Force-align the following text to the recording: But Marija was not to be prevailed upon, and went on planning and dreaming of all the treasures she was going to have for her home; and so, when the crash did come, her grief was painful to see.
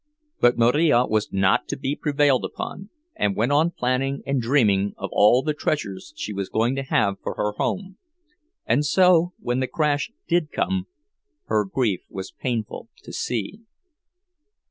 But 0.39 0.57
Marija 0.57 1.05
was 1.07 1.31
not 1.31 1.67
to 1.67 1.77
be 1.77 1.95
prevailed 1.95 2.43
upon, 2.43 2.89
and 3.15 3.35
went 3.35 3.51
on 3.51 3.69
planning 3.69 4.23
and 4.25 4.41
dreaming 4.41 4.95
of 4.97 5.11
all 5.13 5.43
the 5.43 5.53
treasures 5.53 6.11
she 6.15 6.33
was 6.33 6.49
going 6.49 6.75
to 6.77 6.81
have 6.81 7.17
for 7.21 7.35
her 7.35 7.51
home; 7.59 7.99
and 8.65 8.83
so, 8.83 9.33
when 9.39 9.59
the 9.59 9.67
crash 9.67 10.11
did 10.27 10.51
come, 10.51 10.87
her 11.45 11.65
grief 11.65 12.01
was 12.09 12.31
painful 12.31 12.89
to 13.03 13.13
see. 13.13 13.59